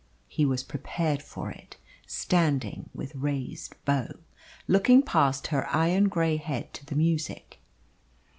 [0.27, 4.07] He was prepared for it, standing with raised bow,
[4.67, 7.59] looking past her iron grey head to the music.